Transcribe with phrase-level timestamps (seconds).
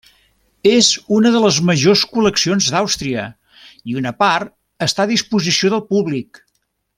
[0.69, 3.27] És una de les majors col·leccions d'Àustria
[3.93, 4.55] i una part
[4.87, 6.43] està a disposició del públic.